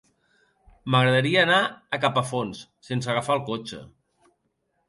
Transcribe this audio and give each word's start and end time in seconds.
M'agradaria 0.95 1.43
anar 1.47 1.59
a 1.97 2.01
Capafonts 2.05 2.65
sense 2.91 3.15
agafar 3.15 3.39
el 3.41 3.47
cotxe. 3.51 3.83